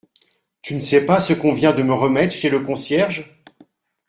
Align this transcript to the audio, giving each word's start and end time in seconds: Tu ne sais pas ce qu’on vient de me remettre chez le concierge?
Tu 0.63 0.73
ne 0.73 0.79
sais 0.79 1.05
pas 1.05 1.19
ce 1.21 1.31
qu’on 1.31 1.53
vient 1.53 1.73
de 1.73 1.83
me 1.83 1.93
remettre 1.93 2.33
chez 2.33 2.49
le 2.49 2.61
concierge? 2.63 3.39